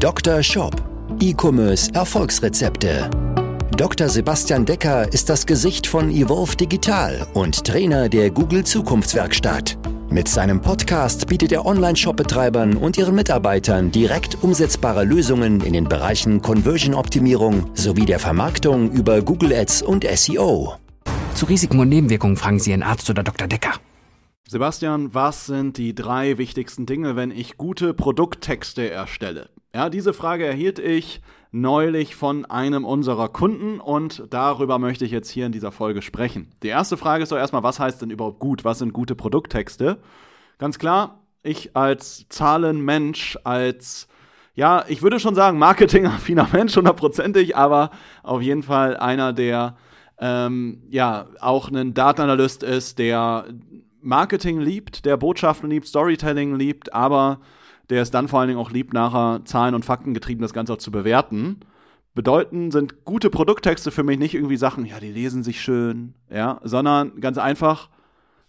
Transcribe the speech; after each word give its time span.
Dr. 0.00 0.42
Shop. 0.42 0.74
E-Commerce 1.20 1.92
Erfolgsrezepte. 1.92 3.10
Dr. 3.76 4.08
Sebastian 4.08 4.64
Decker 4.64 5.12
ist 5.12 5.28
das 5.28 5.44
Gesicht 5.44 5.86
von 5.86 6.10
Evolve 6.10 6.56
Digital 6.56 7.26
und 7.34 7.66
Trainer 7.66 8.08
der 8.08 8.30
Google 8.30 8.64
Zukunftswerkstatt. 8.64 9.76
Mit 10.08 10.26
seinem 10.26 10.62
Podcast 10.62 11.26
bietet 11.26 11.52
er 11.52 11.66
Online-Shop-Betreibern 11.66 12.78
und 12.78 12.96
ihren 12.96 13.14
Mitarbeitern 13.14 13.90
direkt 13.90 14.42
umsetzbare 14.42 15.04
Lösungen 15.04 15.60
in 15.60 15.74
den 15.74 15.84
Bereichen 15.84 16.40
Conversion-Optimierung 16.40 17.70
sowie 17.74 18.06
der 18.06 18.20
Vermarktung 18.20 18.90
über 18.92 19.20
Google 19.20 19.52
Ads 19.52 19.82
und 19.82 20.06
SEO. 20.10 20.76
Zu 21.34 21.44
Risiken 21.44 21.78
und 21.78 21.90
Nebenwirkungen 21.90 22.38
fragen 22.38 22.58
Sie 22.58 22.70
Ihren 22.70 22.82
Arzt 22.82 23.10
oder 23.10 23.22
Dr. 23.22 23.48
Decker. 23.48 23.74
Sebastian, 24.48 25.12
was 25.12 25.44
sind 25.44 25.76
die 25.76 25.94
drei 25.94 26.38
wichtigsten 26.38 26.86
Dinge, 26.86 27.16
wenn 27.16 27.30
ich 27.30 27.58
gute 27.58 27.92
Produkttexte 27.92 28.90
erstelle? 28.90 29.50
Ja, 29.72 29.88
diese 29.88 30.12
Frage 30.12 30.46
erhielt 30.46 30.80
ich 30.80 31.20
neulich 31.52 32.16
von 32.16 32.44
einem 32.44 32.84
unserer 32.84 33.28
Kunden 33.28 33.80
und 33.80 34.24
darüber 34.30 34.78
möchte 34.78 35.04
ich 35.04 35.12
jetzt 35.12 35.30
hier 35.30 35.46
in 35.46 35.52
dieser 35.52 35.70
Folge 35.70 36.02
sprechen. 36.02 36.50
Die 36.62 36.68
erste 36.68 36.96
Frage 36.96 37.22
ist 37.22 37.30
doch 37.30 37.36
erstmal, 37.36 37.62
was 37.62 37.78
heißt 37.78 38.02
denn 38.02 38.10
überhaupt 38.10 38.40
gut? 38.40 38.64
Was 38.64 38.80
sind 38.80 38.92
gute 38.92 39.14
Produkttexte? 39.14 39.98
Ganz 40.58 40.78
klar, 40.78 41.20
ich 41.42 41.76
als 41.76 42.26
Zahlenmensch, 42.28 43.38
als 43.44 44.08
ja, 44.54 44.84
ich 44.88 45.02
würde 45.02 45.20
schon 45.20 45.36
sagen, 45.36 45.58
marketingaffiner 45.58 46.48
Mensch, 46.52 46.76
hundertprozentig, 46.76 47.56
aber 47.56 47.90
auf 48.24 48.42
jeden 48.42 48.64
Fall 48.64 48.96
einer, 48.96 49.32
der 49.32 49.76
ähm, 50.18 50.82
ja 50.90 51.26
auch 51.40 51.70
ein 51.70 51.94
Datenanalyst 51.94 52.64
ist, 52.64 52.98
der 52.98 53.46
Marketing 54.02 54.60
liebt, 54.60 55.04
der 55.04 55.16
Botschaften 55.16 55.70
liebt, 55.70 55.86
Storytelling 55.86 56.56
liebt, 56.56 56.92
aber 56.92 57.40
der 57.90 58.02
es 58.02 58.10
dann 58.10 58.28
vor 58.28 58.40
allen 58.40 58.48
Dingen 58.48 58.60
auch 58.60 58.70
liebt, 58.70 58.94
nachher 58.94 59.44
Zahlen 59.44 59.74
und 59.74 59.84
Fakten 59.84 60.14
getrieben 60.14 60.42
das 60.42 60.52
Ganze 60.52 60.72
auch 60.72 60.78
zu 60.78 60.90
bewerten. 60.90 61.60
Bedeuten 62.14 62.70
sind 62.70 63.04
gute 63.04 63.30
Produkttexte 63.30 63.90
für 63.90 64.02
mich 64.02 64.18
nicht 64.18 64.34
irgendwie 64.34 64.56
Sachen, 64.56 64.84
ja, 64.84 64.98
die 64.98 65.12
lesen 65.12 65.42
sich 65.42 65.60
schön, 65.60 66.14
ja, 66.28 66.60
sondern 66.64 67.20
ganz 67.20 67.38
einfach, 67.38 67.88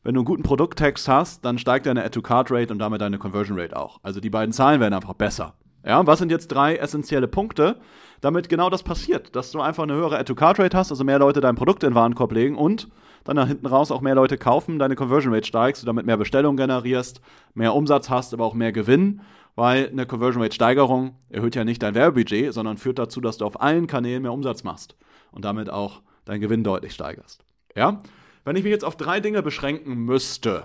wenn 0.03 0.15
du 0.15 0.21
einen 0.21 0.25
guten 0.25 0.43
Produkttext 0.43 1.07
hast, 1.07 1.45
dann 1.45 1.59
steigt 1.59 1.85
deine 1.85 2.03
Add-to-Card-Rate 2.03 2.73
und 2.73 2.79
damit 2.79 3.01
deine 3.01 3.19
Conversion-Rate 3.19 3.77
auch. 3.77 3.99
Also 4.01 4.19
die 4.19 4.31
beiden 4.31 4.51
Zahlen 4.51 4.79
werden 4.79 4.95
einfach 4.95 5.13
besser. 5.13 5.53
Ja, 5.85 6.05
was 6.05 6.19
sind 6.19 6.31
jetzt 6.31 6.47
drei 6.47 6.75
essentielle 6.75 7.27
Punkte, 7.27 7.79
damit 8.19 8.49
genau 8.49 8.69
das 8.69 8.83
passiert, 8.83 9.35
dass 9.35 9.51
du 9.51 9.61
einfach 9.61 9.83
eine 9.83 9.93
höhere 9.93 10.17
Add-to-Card-Rate 10.17 10.77
hast, 10.77 10.91
also 10.91 11.03
mehr 11.03 11.19
Leute 11.19 11.41
dein 11.41 11.55
Produkt 11.55 11.83
in 11.83 11.91
den 11.91 11.95
Warenkorb 11.95 12.31
legen 12.31 12.55
und 12.55 12.87
dann 13.23 13.35
nach 13.35 13.47
hinten 13.47 13.67
raus 13.67 13.91
auch 13.91 14.01
mehr 14.01 14.15
Leute 14.15 14.37
kaufen, 14.37 14.79
deine 14.79 14.95
Conversion 14.95 15.33
Rate 15.33 15.47
steigst, 15.47 15.81
du 15.81 15.85
damit 15.85 16.05
mehr 16.05 16.17
Bestellungen 16.17 16.57
generierst, 16.57 17.21
mehr 17.53 17.75
Umsatz 17.75 18.09
hast, 18.09 18.33
aber 18.33 18.45
auch 18.45 18.53
mehr 18.53 18.71
Gewinn, 18.71 19.21
weil 19.55 19.89
eine 19.89 20.05
Conversion 20.05 20.41
Rate 20.41 20.55
Steigerung 20.55 21.15
erhöht 21.29 21.55
ja 21.55 21.63
nicht 21.63 21.83
dein 21.83 21.95
Werbebudget, 21.95 22.53
sondern 22.53 22.77
führt 22.77 22.99
dazu, 22.99 23.21
dass 23.21 23.37
du 23.37 23.45
auf 23.45 23.61
allen 23.61 23.87
Kanälen 23.87 24.23
mehr 24.23 24.33
Umsatz 24.33 24.63
machst 24.63 24.95
und 25.31 25.45
damit 25.45 25.69
auch 25.69 26.01
deinen 26.25 26.41
Gewinn 26.41 26.63
deutlich 26.63 26.93
steigerst. 26.93 27.43
Ja? 27.75 28.01
Wenn 28.45 28.55
ich 28.55 28.63
mich 28.63 28.71
jetzt 28.71 28.85
auf 28.85 28.95
drei 28.95 29.19
Dinge 29.19 29.43
beschränken 29.43 29.95
müsste, 30.05 30.63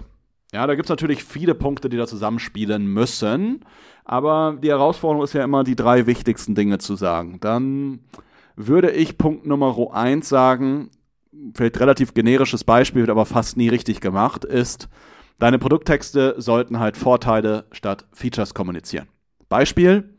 ja, 0.52 0.66
da 0.66 0.74
gibt 0.74 0.86
es 0.86 0.90
natürlich 0.90 1.24
viele 1.24 1.54
Punkte, 1.54 1.88
die 1.88 1.96
da 1.96 2.06
zusammenspielen 2.06 2.86
müssen, 2.86 3.64
aber 4.04 4.56
die 4.62 4.68
Herausforderung 4.68 5.24
ist 5.24 5.32
ja 5.32 5.42
immer, 5.42 5.64
die 5.64 5.76
drei 5.76 6.06
wichtigsten 6.06 6.54
Dinge 6.54 6.78
zu 6.78 6.94
sagen. 6.94 7.38
Dann 7.40 8.00
würde 8.54 8.92
ich 8.92 9.18
Punkt 9.18 9.46
Nummer 9.46 9.76
eins 9.92 10.28
sagen, 10.28 10.90
vielleicht 11.54 11.80
relativ 11.80 12.14
generisches 12.14 12.64
Beispiel, 12.64 13.02
wird 13.02 13.10
aber 13.10 13.26
fast 13.26 13.56
nie 13.56 13.68
richtig 13.68 14.00
gemacht, 14.00 14.44
ist, 14.44 14.88
deine 15.38 15.58
Produkttexte 15.58 16.34
sollten 16.38 16.78
halt 16.78 16.96
Vorteile 16.96 17.66
statt 17.72 18.06
Features 18.12 18.54
kommunizieren. 18.54 19.08
Beispiel, 19.48 20.16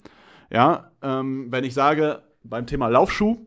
ja, 0.51 0.91
ähm, 1.01 1.47
wenn 1.51 1.63
ich 1.63 1.73
sage, 1.73 2.23
beim 2.43 2.65
Thema 2.65 2.87
Laufschuh, 2.87 3.37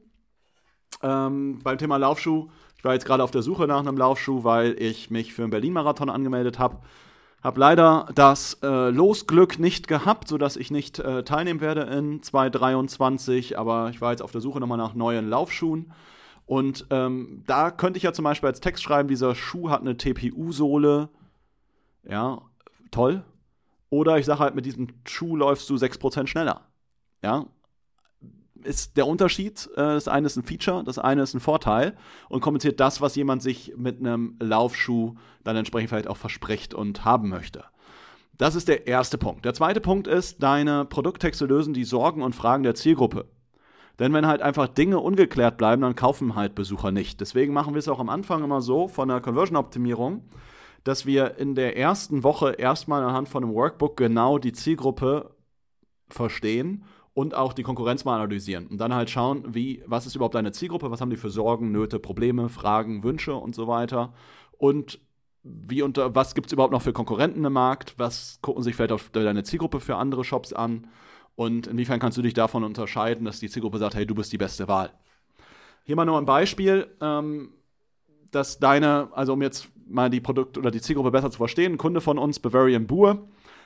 ähm, 1.02 1.60
beim 1.62 1.78
Thema 1.78 1.96
Laufschuh, 1.96 2.48
ich 2.76 2.84
war 2.84 2.94
jetzt 2.94 3.06
gerade 3.06 3.22
auf 3.22 3.30
der 3.30 3.42
Suche 3.42 3.66
nach 3.66 3.80
einem 3.80 3.96
Laufschuh, 3.96 4.44
weil 4.44 4.80
ich 4.80 5.10
mich 5.10 5.34
für 5.34 5.42
einen 5.42 5.50
Berlin-Marathon 5.50 6.10
angemeldet 6.10 6.58
habe. 6.58 6.78
Habe 7.42 7.60
leider 7.60 8.06
das 8.14 8.58
äh, 8.62 8.90
Losglück 8.90 9.58
nicht 9.58 9.88
gehabt, 9.88 10.28
sodass 10.28 10.56
ich 10.56 10.70
nicht 10.70 10.98
äh, 10.98 11.22
teilnehmen 11.22 11.60
werde 11.60 11.82
in 11.82 12.22
2023. 12.22 13.58
Aber 13.58 13.88
ich 13.90 14.00
war 14.00 14.10
jetzt 14.10 14.22
auf 14.22 14.32
der 14.32 14.42
Suche 14.42 14.60
nochmal 14.60 14.76
nach 14.76 14.94
neuen 14.94 15.30
Laufschuhen 15.30 15.92
und 16.50 16.86
ähm, 16.90 17.44
da 17.46 17.70
könnte 17.70 17.96
ich 17.96 18.02
ja 18.02 18.12
zum 18.12 18.24
Beispiel 18.24 18.48
als 18.48 18.58
Text 18.58 18.82
schreiben, 18.82 19.08
dieser 19.08 19.36
Schuh 19.36 19.70
hat 19.70 19.82
eine 19.82 19.96
TPU-Sohle. 19.96 21.08
Ja, 22.08 22.42
toll. 22.90 23.24
Oder 23.90 24.18
ich 24.18 24.26
sage 24.26 24.40
halt, 24.40 24.54
mit 24.54 24.66
diesem 24.66 24.88
Schuh 25.04 25.36
läufst 25.36 25.68
du 25.68 25.74
6% 25.74 26.26
schneller. 26.26 26.62
Ja, 27.22 27.46
ist 28.64 28.96
der 28.96 29.06
Unterschied. 29.06 29.68
Äh, 29.74 29.76
das 29.76 30.08
eine 30.08 30.26
ist 30.26 30.36
ein 30.36 30.44
Feature, 30.44 30.84
das 30.84 30.98
eine 30.98 31.22
ist 31.22 31.34
ein 31.34 31.40
Vorteil 31.40 31.96
und 32.28 32.40
kommentiert 32.40 32.80
das, 32.80 33.00
was 33.00 33.16
jemand 33.16 33.42
sich 33.42 33.74
mit 33.76 34.00
einem 34.00 34.36
Laufschuh 34.40 35.14
dann 35.44 35.56
entsprechend 35.56 35.90
vielleicht 35.90 36.08
auch 36.08 36.16
verspricht 36.16 36.74
und 36.74 37.04
haben 37.04 37.28
möchte. 37.28 37.64
Das 38.38 38.54
ist 38.54 38.68
der 38.68 38.86
erste 38.86 39.18
Punkt. 39.18 39.44
Der 39.44 39.54
zweite 39.54 39.80
Punkt 39.80 40.06
ist, 40.06 40.42
deine 40.42 40.86
Produkttexte 40.86 41.44
lösen 41.44 41.74
die 41.74 41.84
Sorgen 41.84 42.22
und 42.22 42.34
Fragen 42.34 42.62
der 42.62 42.74
Zielgruppe. 42.74 43.26
Denn 43.98 44.14
wenn 44.14 44.26
halt 44.26 44.40
einfach 44.40 44.66
Dinge 44.66 44.98
ungeklärt 44.98 45.58
bleiben, 45.58 45.82
dann 45.82 45.94
kaufen 45.94 46.34
halt 46.34 46.54
Besucher 46.54 46.90
nicht. 46.90 47.20
Deswegen 47.20 47.52
machen 47.52 47.74
wir 47.74 47.80
es 47.80 47.88
auch 47.88 48.00
am 48.00 48.08
Anfang 48.08 48.42
immer 48.42 48.62
so 48.62 48.88
von 48.88 49.08
der 49.08 49.20
Conversion-Optimierung, 49.20 50.24
dass 50.84 51.06
wir 51.06 51.36
in 51.36 51.54
der 51.54 51.76
ersten 51.76 52.22
Woche 52.22 52.52
erstmal 52.52 53.02
anhand 53.02 53.28
von 53.28 53.44
einem 53.44 53.54
Workbook 53.54 53.96
genau 53.96 54.38
die 54.38 54.52
Zielgruppe 54.52 55.34
verstehen 56.08 56.84
und 57.14 57.34
auch 57.34 57.52
die 57.52 57.62
Konkurrenz 57.62 58.04
mal 58.04 58.16
analysieren 58.16 58.66
und 58.66 58.78
dann 58.78 58.94
halt 58.94 59.10
schauen, 59.10 59.54
wie, 59.54 59.82
was 59.86 60.06
ist 60.06 60.14
überhaupt 60.14 60.34
deine 60.34 60.52
Zielgruppe, 60.52 60.90
was 60.90 61.00
haben 61.00 61.10
die 61.10 61.16
für 61.16 61.30
Sorgen, 61.30 61.72
Nöte, 61.72 61.98
Probleme, 61.98 62.48
Fragen, 62.48 63.02
Wünsche 63.02 63.34
und 63.34 63.54
so 63.54 63.66
weiter 63.66 64.12
und 64.58 65.00
wie 65.42 65.82
unter, 65.82 66.14
was 66.14 66.34
gibt 66.34 66.46
es 66.48 66.52
überhaupt 66.52 66.72
noch 66.72 66.82
für 66.82 66.92
Konkurrenten 66.92 67.44
im 67.44 67.52
Markt, 67.52 67.94
was 67.98 68.38
gucken 68.42 68.62
sich 68.62 68.76
vielleicht 68.76 68.92
auf 68.92 69.10
deine 69.10 69.42
Zielgruppe 69.42 69.80
für 69.80 69.96
andere 69.96 70.24
Shops 70.24 70.52
an 70.52 70.86
und 71.34 71.66
inwiefern 71.66 72.00
kannst 72.00 72.18
du 72.18 72.22
dich 72.22 72.34
davon 72.34 72.64
unterscheiden, 72.64 73.24
dass 73.24 73.40
die 73.40 73.48
Zielgruppe 73.48 73.78
sagt, 73.78 73.94
hey, 73.94 74.06
du 74.06 74.14
bist 74.14 74.32
die 74.32 74.38
beste 74.38 74.68
Wahl? 74.68 74.90
Hier 75.84 75.96
mal 75.96 76.04
nur 76.04 76.18
ein 76.18 76.26
Beispiel, 76.26 76.86
ähm, 77.00 77.54
dass 78.30 78.58
deine, 78.58 79.08
also 79.12 79.32
um 79.32 79.42
jetzt 79.42 79.68
mal 79.90 80.10
die 80.10 80.20
Produkt- 80.20 80.58
oder 80.58 80.70
die 80.70 80.80
Zielgruppe 80.80 81.10
besser 81.10 81.30
zu 81.30 81.38
verstehen, 81.38 81.72
ein 81.72 81.78
Kunde 81.78 82.00
von 82.00 82.18
uns, 82.18 82.40
Bavarian 82.40 82.86
Boer, 82.86 83.18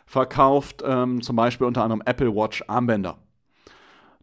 verkauft 0.07 0.83
ähm, 0.87 1.23
zum 1.23 1.37
Beispiel 1.37 1.67
unter 1.67 1.83
anderem 1.83 2.03
Apple 2.05 2.35
Watch 2.35 2.65
Armbänder. 2.67 3.19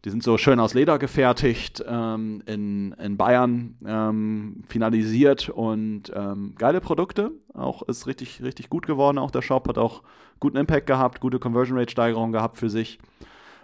Die 0.04 0.10
sind 0.10 0.24
so 0.24 0.36
schön 0.36 0.58
aus 0.58 0.74
Leder 0.74 0.98
gefertigt, 0.98 1.82
ähm, 1.86 2.42
in, 2.46 2.92
in 2.92 3.16
Bayern 3.16 3.76
ähm, 3.86 4.62
finalisiert 4.66 5.48
und 5.48 6.12
ähm, 6.14 6.54
geile 6.58 6.80
Produkte. 6.80 7.30
Auch 7.54 7.82
ist 7.82 8.08
richtig, 8.08 8.42
richtig 8.42 8.68
gut 8.68 8.86
geworden. 8.86 9.18
Auch 9.18 9.30
der 9.30 9.42
Shop 9.42 9.68
hat 9.68 9.78
auch 9.78 10.02
guten 10.40 10.56
Impact 10.56 10.88
gehabt, 10.88 11.20
gute 11.20 11.38
Conversion 11.38 11.78
Rate 11.78 11.92
Steigerung 11.92 12.32
gehabt 12.32 12.56
für 12.56 12.68
sich. 12.68 12.98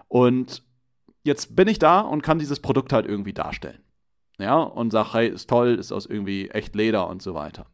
Und 0.06 0.62
jetzt 1.24 1.56
bin 1.56 1.66
ich 1.66 1.80
da 1.80 2.00
und 2.00 2.22
kann 2.22 2.38
dieses 2.38 2.60
Produkt 2.60 2.92
halt 2.92 3.06
irgendwie 3.06 3.32
darstellen. 3.32 3.80
Ja, 4.38 4.60
und 4.60 4.92
sage, 4.92 5.14
hey, 5.14 5.28
ist 5.28 5.50
toll, 5.50 5.74
ist 5.74 5.90
aus 5.90 6.06
irgendwie 6.06 6.48
echt 6.50 6.76
Leder 6.76 7.08
und 7.08 7.20
so 7.20 7.34
weiter. 7.34 7.66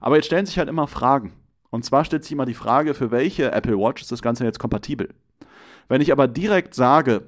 Aber 0.00 0.16
jetzt 0.16 0.26
stellen 0.26 0.46
sich 0.46 0.58
halt 0.58 0.68
immer 0.68 0.86
Fragen. 0.86 1.32
Und 1.70 1.84
zwar 1.84 2.04
stellt 2.04 2.24
sich 2.24 2.32
immer 2.32 2.46
die 2.46 2.54
Frage, 2.54 2.94
für 2.94 3.10
welche 3.10 3.52
Apple 3.52 3.78
Watch 3.78 4.02
ist 4.02 4.12
das 4.12 4.22
Ganze 4.22 4.44
jetzt 4.44 4.58
kompatibel? 4.58 5.14
Wenn 5.88 6.00
ich 6.00 6.12
aber 6.12 6.28
direkt 6.28 6.74
sage, 6.74 7.26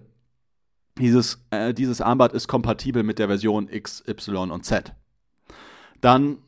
dieses, 0.99 1.45
äh, 1.51 1.75
dieses 1.75 2.01
Armband 2.01 2.33
ist 2.33 2.49
kompatibel 2.49 3.03
mit 3.03 3.19
der 3.19 3.29
Version 3.29 3.69
X, 3.71 4.03
Y 4.07 4.51
und 4.51 4.65
Z, 4.65 4.95
dann 6.01 6.39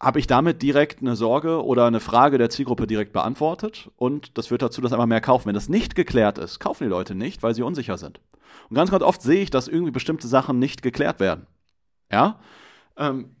habe 0.00 0.18
ich 0.18 0.26
damit 0.26 0.62
direkt 0.62 1.00
eine 1.00 1.14
Sorge 1.14 1.64
oder 1.64 1.86
eine 1.86 2.00
Frage 2.00 2.36
der 2.36 2.50
Zielgruppe 2.50 2.88
direkt 2.88 3.12
beantwortet 3.12 3.88
und 3.96 4.36
das 4.36 4.48
führt 4.48 4.62
dazu, 4.62 4.80
dass 4.80 4.92
einfach 4.92 5.06
mehr 5.06 5.20
kaufen. 5.20 5.46
Wenn 5.46 5.54
das 5.54 5.68
nicht 5.68 5.94
geklärt 5.94 6.38
ist, 6.38 6.58
kaufen 6.58 6.84
die 6.84 6.90
Leute 6.90 7.14
nicht, 7.14 7.42
weil 7.42 7.54
sie 7.54 7.62
unsicher 7.62 7.98
sind. 7.98 8.20
Und 8.68 8.74
ganz, 8.74 8.90
ganz 8.90 9.04
oft 9.04 9.22
sehe 9.22 9.42
ich, 9.42 9.50
dass 9.50 9.68
irgendwie 9.68 9.92
bestimmte 9.92 10.26
Sachen 10.26 10.58
nicht 10.58 10.82
geklärt 10.82 11.20
werden. 11.20 11.46
Ja? 12.10 12.40
Ähm, 12.96 13.36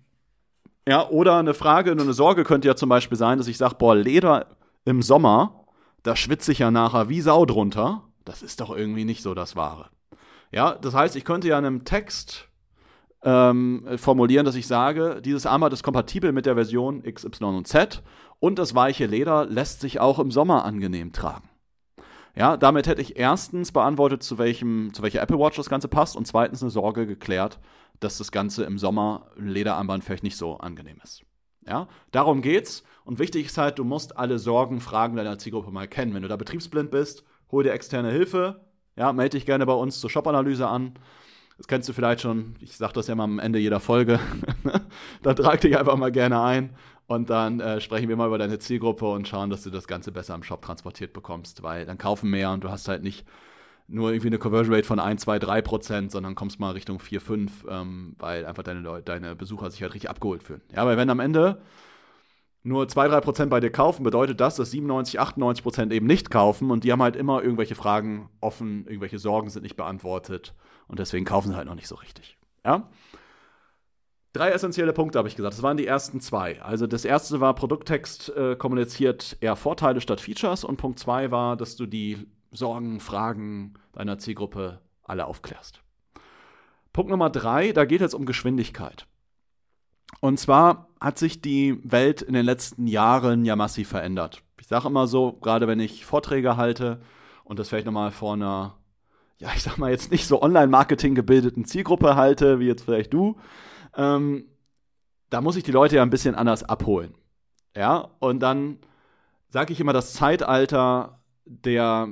ja, 0.86 1.08
oder 1.08 1.36
eine 1.36 1.54
Frage 1.54 1.92
und 1.92 2.00
eine 2.00 2.12
Sorge 2.12 2.44
könnte 2.44 2.68
ja 2.68 2.76
zum 2.76 2.88
Beispiel 2.88 3.18
sein, 3.18 3.38
dass 3.38 3.46
ich 3.46 3.58
sage, 3.58 3.76
boah, 3.78 3.94
Leder 3.94 4.56
im 4.84 5.02
Sommer, 5.02 5.64
da 6.02 6.16
schwitze 6.16 6.52
ich 6.52 6.58
ja 6.58 6.70
nachher 6.70 7.08
wie 7.08 7.20
Sau 7.20 7.46
drunter. 7.46 8.08
Das 8.24 8.42
ist 8.42 8.60
doch 8.60 8.74
irgendwie 8.74 9.04
nicht 9.04 9.22
so 9.22 9.34
das 9.34 9.56
Wahre. 9.56 9.90
Ja, 10.50 10.74
das 10.74 10.94
heißt, 10.94 11.16
ich 11.16 11.24
könnte 11.24 11.48
ja 11.48 11.58
in 11.58 11.64
einem 11.64 11.84
Text 11.84 12.48
ähm, 13.24 13.86
formulieren, 13.96 14.44
dass 14.44 14.56
ich 14.56 14.66
sage, 14.66 15.20
dieses 15.24 15.46
Armband 15.46 15.72
ist 15.72 15.82
kompatibel 15.82 16.32
mit 16.32 16.46
der 16.46 16.54
Version 16.54 17.04
X, 17.04 17.24
Y 17.24 17.56
und 17.56 17.68
Z 17.68 18.02
und 18.40 18.58
das 18.58 18.74
weiche 18.74 19.06
Leder 19.06 19.46
lässt 19.46 19.80
sich 19.80 20.00
auch 20.00 20.18
im 20.18 20.30
Sommer 20.30 20.64
angenehm 20.64 21.12
tragen. 21.12 21.48
Ja, 22.34 22.56
damit 22.56 22.86
hätte 22.86 23.02
ich 23.02 23.16
erstens 23.16 23.72
beantwortet, 23.72 24.22
zu, 24.22 24.38
welchem, 24.38 24.92
zu 24.94 25.02
welcher 25.02 25.20
Apple 25.20 25.38
Watch 25.38 25.56
das 25.56 25.68
Ganze 25.68 25.88
passt 25.88 26.16
und 26.16 26.26
zweitens 26.26 26.62
eine 26.62 26.70
Sorge 26.70 27.06
geklärt, 27.06 27.60
dass 28.04 28.18
das 28.18 28.32
Ganze 28.32 28.64
im 28.64 28.78
Sommer 28.78 29.30
Lederarmband 29.36 30.04
vielleicht 30.04 30.22
nicht 30.22 30.36
so 30.36 30.56
angenehm 30.58 30.98
ist. 31.02 31.24
Ja, 31.66 31.88
darum 32.10 32.42
geht's. 32.42 32.82
Und 33.04 33.18
wichtig 33.18 33.46
ist 33.46 33.58
halt, 33.58 33.78
du 33.78 33.84
musst 33.84 34.16
alle 34.16 34.38
Sorgen, 34.38 34.80
Fragen 34.80 35.16
deiner 35.16 35.38
Zielgruppe 35.38 35.70
mal 35.70 35.88
kennen. 35.88 36.14
Wenn 36.14 36.22
du 36.22 36.28
da 36.28 36.36
betriebsblind 36.36 36.90
bist, 36.90 37.24
hol 37.50 37.62
dir 37.62 37.72
externe 37.72 38.10
Hilfe, 38.10 38.60
Ja, 38.96 39.12
melde 39.12 39.38
dich 39.38 39.46
gerne 39.46 39.64
bei 39.64 39.72
uns 39.72 40.00
zur 40.00 40.10
Shop-Analyse 40.10 40.66
an. 40.66 40.94
Das 41.56 41.66
kennst 41.66 41.88
du 41.88 41.92
vielleicht 41.92 42.20
schon. 42.22 42.56
Ich 42.60 42.76
sage 42.76 42.92
das 42.94 43.06
ja 43.06 43.14
mal 43.14 43.24
am 43.24 43.38
Ende 43.38 43.58
jeder 43.58 43.80
Folge. 43.80 44.18
dann 45.22 45.36
trag 45.36 45.60
dich 45.60 45.78
einfach 45.78 45.96
mal 45.96 46.10
gerne 46.12 46.42
ein 46.42 46.74
und 47.06 47.30
dann 47.30 47.60
äh, 47.60 47.80
sprechen 47.80 48.08
wir 48.08 48.16
mal 48.16 48.26
über 48.26 48.38
deine 48.38 48.58
Zielgruppe 48.58 49.06
und 49.06 49.28
schauen, 49.28 49.50
dass 49.50 49.62
du 49.62 49.70
das 49.70 49.86
Ganze 49.86 50.12
besser 50.12 50.34
im 50.34 50.42
Shop 50.42 50.62
transportiert 50.62 51.12
bekommst, 51.12 51.62
weil 51.62 51.86
dann 51.86 51.98
kaufen 51.98 52.30
mehr 52.30 52.50
und 52.50 52.64
du 52.64 52.70
hast 52.70 52.88
halt 52.88 53.02
nicht 53.02 53.26
nur 53.92 54.10
irgendwie 54.10 54.28
eine 54.28 54.38
Conversion 54.38 54.74
Rate 54.74 54.86
von 54.86 54.98
1, 54.98 55.22
2, 55.22 55.38
3 55.38 55.62
Prozent, 55.62 56.12
sondern 56.12 56.34
kommst 56.34 56.58
mal 56.58 56.70
Richtung 56.70 56.98
4, 56.98 57.20
5, 57.20 57.64
ähm, 57.68 58.16
weil 58.18 58.46
einfach 58.46 58.62
deine, 58.62 58.80
Leute, 58.80 59.04
deine 59.04 59.36
Besucher 59.36 59.70
sich 59.70 59.82
halt 59.82 59.94
richtig 59.94 60.10
abgeholt 60.10 60.42
fühlen. 60.42 60.62
Ja, 60.74 60.86
weil 60.86 60.96
wenn 60.96 61.10
am 61.10 61.20
Ende 61.20 61.60
nur 62.62 62.88
2, 62.88 63.08
3 63.08 63.20
Prozent 63.20 63.50
bei 63.50 63.60
dir 63.60 63.70
kaufen, 63.70 64.02
bedeutet 64.02 64.40
das, 64.40 64.56
dass 64.56 64.70
97, 64.70 65.20
98 65.20 65.62
Prozent 65.62 65.92
eben 65.92 66.06
nicht 66.06 66.30
kaufen 66.30 66.70
und 66.70 66.84
die 66.84 66.92
haben 66.92 67.02
halt 67.02 67.16
immer 67.16 67.42
irgendwelche 67.42 67.74
Fragen 67.74 68.30
offen, 68.40 68.86
irgendwelche 68.86 69.18
Sorgen 69.18 69.50
sind 69.50 69.62
nicht 69.62 69.76
beantwortet 69.76 70.54
und 70.88 70.98
deswegen 70.98 71.24
kaufen 71.24 71.50
sie 71.50 71.56
halt 71.56 71.66
noch 71.66 71.74
nicht 71.74 71.88
so 71.88 71.96
richtig. 71.96 72.38
Ja? 72.64 72.88
Drei 74.32 74.50
essentielle 74.50 74.94
Punkte 74.94 75.18
habe 75.18 75.28
ich 75.28 75.36
gesagt. 75.36 75.54
Das 75.54 75.62
waren 75.62 75.76
die 75.76 75.86
ersten 75.86 76.20
zwei. 76.20 76.62
Also 76.62 76.86
das 76.86 77.04
erste 77.04 77.40
war, 77.40 77.54
Produkttext 77.54 78.34
äh, 78.34 78.56
kommuniziert 78.56 79.36
eher 79.40 79.56
Vorteile 79.56 80.00
statt 80.00 80.22
Features. 80.22 80.64
Und 80.64 80.78
Punkt 80.78 80.98
zwei 80.98 81.30
war, 81.30 81.54
dass 81.54 81.76
du 81.76 81.84
die 81.84 82.26
Sorgen, 82.52 83.00
Fragen 83.00 83.74
deiner 83.92 84.18
Zielgruppe 84.18 84.80
alle 85.02 85.26
aufklärst. 85.26 85.82
Punkt 86.92 87.10
Nummer 87.10 87.30
drei, 87.30 87.72
da 87.72 87.84
geht 87.84 88.02
es 88.02 88.14
um 88.14 88.26
Geschwindigkeit. 88.26 89.06
Und 90.20 90.38
zwar 90.38 90.88
hat 91.00 91.18
sich 91.18 91.40
die 91.40 91.80
Welt 91.82 92.22
in 92.22 92.34
den 92.34 92.44
letzten 92.44 92.86
Jahren 92.86 93.44
ja 93.44 93.56
massiv 93.56 93.88
verändert. 93.88 94.42
Ich 94.60 94.68
sage 94.68 94.86
immer 94.86 95.06
so, 95.06 95.32
gerade 95.32 95.66
wenn 95.66 95.80
ich 95.80 96.04
Vorträge 96.04 96.56
halte 96.56 97.00
und 97.44 97.58
das 97.58 97.68
vielleicht 97.68 97.86
nochmal 97.86 98.10
vor 98.10 98.34
einer, 98.34 98.76
ja, 99.38 99.48
ich 99.56 99.62
sag 99.62 99.78
mal 99.78 99.90
jetzt 99.90 100.12
nicht 100.12 100.26
so 100.26 100.42
Online-Marketing 100.42 101.14
gebildeten 101.14 101.64
Zielgruppe 101.64 102.14
halte, 102.14 102.60
wie 102.60 102.66
jetzt 102.66 102.84
vielleicht 102.84 103.12
du, 103.12 103.38
ähm, 103.96 104.44
da 105.30 105.40
muss 105.40 105.56
ich 105.56 105.64
die 105.64 105.72
Leute 105.72 105.96
ja 105.96 106.02
ein 106.02 106.10
bisschen 106.10 106.34
anders 106.34 106.62
abholen. 106.62 107.14
Ja, 107.74 108.10
und 108.20 108.40
dann 108.40 108.78
sage 109.48 109.72
ich 109.72 109.80
immer, 109.80 109.94
das 109.94 110.12
Zeitalter 110.12 111.20
der, 111.46 112.08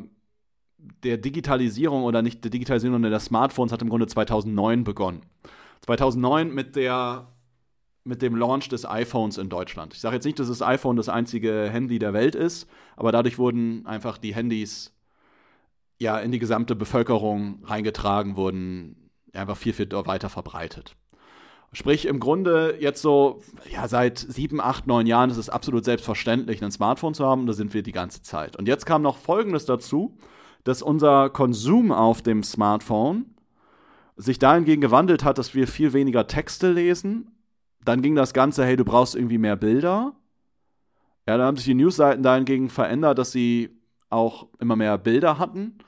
der 1.02 1.16
Digitalisierung 1.16 2.04
oder 2.04 2.22
nicht 2.22 2.44
der 2.44 2.50
Digitalisierung, 2.50 2.94
sondern 2.94 3.10
der 3.10 3.20
Smartphones 3.20 3.72
hat 3.72 3.82
im 3.82 3.88
Grunde 3.88 4.06
2009 4.06 4.84
begonnen. 4.84 5.22
2009 5.82 6.52
mit 6.52 6.76
der 6.76 7.28
mit 8.02 8.22
dem 8.22 8.34
Launch 8.34 8.68
des 8.68 8.86
iPhones 8.86 9.36
in 9.36 9.50
Deutschland. 9.50 9.92
Ich 9.92 10.00
sage 10.00 10.16
jetzt 10.16 10.24
nicht, 10.24 10.38
dass 10.38 10.48
das 10.48 10.62
iPhone 10.62 10.96
das 10.96 11.10
einzige 11.10 11.68
Handy 11.70 11.98
der 11.98 12.14
Welt 12.14 12.34
ist, 12.34 12.66
aber 12.96 13.12
dadurch 13.12 13.38
wurden 13.38 13.86
einfach 13.86 14.16
die 14.16 14.34
Handys 14.34 14.94
ja 15.98 16.18
in 16.18 16.32
die 16.32 16.38
gesamte 16.38 16.74
Bevölkerung 16.74 17.62
reingetragen, 17.64 18.36
wurden 18.36 19.10
einfach 19.34 19.56
viel, 19.56 19.74
viel 19.74 19.90
weiter 19.92 20.30
verbreitet. 20.30 20.96
Sprich, 21.72 22.06
im 22.06 22.18
Grunde 22.18 22.78
jetzt 22.80 23.00
so, 23.00 23.42
ja, 23.70 23.86
seit 23.86 24.18
sieben, 24.18 24.60
acht, 24.60 24.88
neun 24.88 25.06
Jahren 25.06 25.30
ist 25.30 25.36
es 25.36 25.48
absolut 25.48 25.84
selbstverständlich, 25.84 26.64
ein 26.64 26.72
Smartphone 26.72 27.14
zu 27.14 27.24
haben. 27.24 27.46
Da 27.46 27.52
sind 27.52 27.74
wir 27.74 27.84
die 27.84 27.92
ganze 27.92 28.22
Zeit. 28.22 28.56
Und 28.56 28.66
jetzt 28.66 28.86
kam 28.86 29.02
noch 29.02 29.18
Folgendes 29.18 29.66
dazu, 29.66 30.16
dass 30.64 30.82
unser 30.82 31.30
Konsum 31.30 31.92
auf 31.92 32.22
dem 32.22 32.42
Smartphone 32.42 33.34
sich 34.16 34.38
dahingehend 34.38 34.82
gewandelt 34.82 35.24
hat, 35.24 35.38
dass 35.38 35.54
wir 35.54 35.66
viel 35.66 35.92
weniger 35.92 36.26
Texte 36.26 36.70
lesen. 36.70 37.30
Dann 37.84 38.02
ging 38.02 38.14
das 38.14 38.34
Ganze, 38.34 38.64
hey, 38.64 38.76
du 38.76 38.84
brauchst 38.84 39.14
irgendwie 39.14 39.38
mehr 39.38 39.56
Bilder. 39.56 40.14
Ja, 41.26 41.36
dann 41.38 41.46
haben 41.46 41.56
sich 41.56 41.66
die 41.66 41.74
Newsseiten 41.74 42.22
dahingehend 42.22 42.72
verändert, 42.72 43.18
dass 43.18 43.32
sie 43.32 43.80
auch 44.10 44.48
immer 44.58 44.76
mehr 44.76 44.98
Bilder 44.98 45.38
hatten. 45.38 45.78